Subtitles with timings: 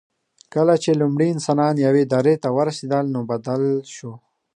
[0.53, 3.61] کله چې لومړي انسانان یوې درې ته ورسېدل، نو بدل
[3.95, 4.11] شو.